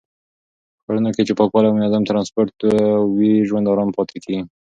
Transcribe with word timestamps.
په 0.79 0.79
ښارونو 0.83 1.09
کې 1.15 1.21
چې 1.27 1.33
پاکوالی 1.39 1.67
او 1.69 1.75
منظم 1.77 2.03
ټرانسپورټ 2.09 2.53
وي، 3.17 3.33
ژوند 3.47 3.69
آرام 3.73 3.89
پاتې 3.97 4.17
کېږي. 4.23 4.43